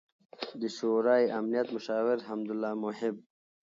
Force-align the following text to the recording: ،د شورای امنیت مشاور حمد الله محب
،د 0.61 0.63
شورای 0.77 1.23
امنیت 1.39 1.67
مشاور 1.75 2.17
حمد 2.27 2.49
الله 2.53 2.73
محب 2.83 3.15